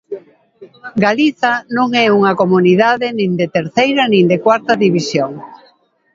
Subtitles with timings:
[1.05, 5.31] Galiza non é unha comunidade nin de terceira nin de cuarta división.